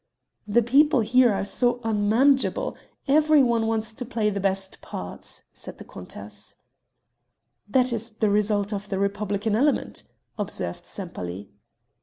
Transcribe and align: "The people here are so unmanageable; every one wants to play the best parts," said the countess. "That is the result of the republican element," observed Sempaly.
"The 0.47 0.63
people 0.63 1.01
here 1.01 1.31
are 1.31 1.43
so 1.43 1.79
unmanageable; 1.83 2.75
every 3.07 3.43
one 3.43 3.67
wants 3.67 3.93
to 3.93 4.03
play 4.03 4.31
the 4.31 4.39
best 4.39 4.81
parts," 4.81 5.43
said 5.53 5.77
the 5.77 5.83
countess. 5.83 6.55
"That 7.69 7.93
is 7.93 8.09
the 8.13 8.31
result 8.31 8.73
of 8.73 8.89
the 8.89 8.97
republican 8.97 9.53
element," 9.55 10.05
observed 10.39 10.85
Sempaly. 10.87 11.49